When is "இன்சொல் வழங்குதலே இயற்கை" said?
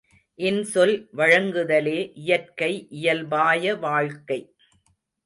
0.39-2.87